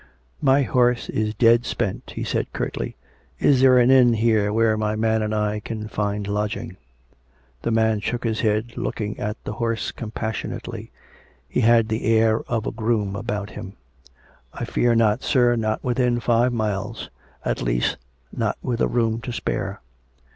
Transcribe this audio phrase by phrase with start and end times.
[0.51, 2.95] "My horse is dead spent," he said curtly."
[3.49, 6.77] Is there an inn here where my man and I can find lodging?"
[7.61, 10.89] The man shook his head, looking at the horse compas sionately.
[11.47, 13.73] He had the air of a groom about him."
[14.59, 17.11] I fear not, sir, not within five miles;
[17.45, 17.97] at least,
[18.35, 19.81] not with a room to spare."